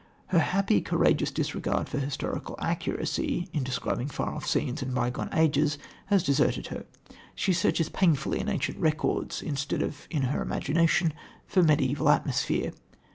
Her 0.29 0.39
happy, 0.39 0.81
courageous 0.81 1.29
disregard 1.29 1.87
for 1.87 1.99
historical 1.99 2.55
accuracy 2.59 3.47
in 3.53 3.63
describing 3.63 4.07
far 4.07 4.33
off 4.33 4.47
scenes 4.47 4.81
and 4.81 4.95
bygone 4.95 5.29
ages 5.31 5.77
has 6.07 6.23
deserted 6.23 6.65
her. 6.69 6.85
She 7.35 7.53
searches 7.53 7.87
painfully 7.89 8.39
in 8.39 8.49
ancient 8.49 8.79
records, 8.79 9.43
instead 9.43 9.83
of 9.83 10.07
in 10.09 10.23
her 10.23 10.41
imagination, 10.41 11.13
for 11.45 11.61
mediaeval 11.61 12.09
atmosphere. 12.09 12.71